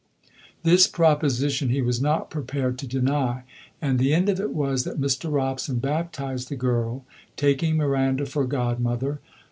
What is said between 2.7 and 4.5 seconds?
to deny, and the end of it